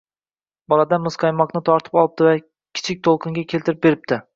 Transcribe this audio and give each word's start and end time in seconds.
boladan 0.73 1.03
muzqaymoqni 1.03 1.63
tortib 1.69 2.01
olibdi 2.03 2.29
va 2.31 2.35
Kichik 2.79 3.07
to‘lqinga 3.11 3.49
keltirib 3.57 3.85
beribdi 3.89 4.25